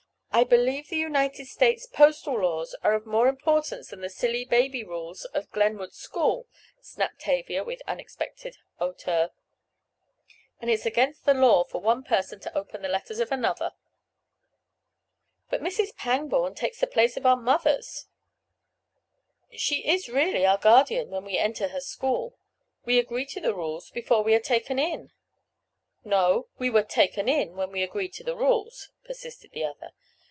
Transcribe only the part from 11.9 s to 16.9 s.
person to open the letters of another." "But Mrs. Pangborn takes the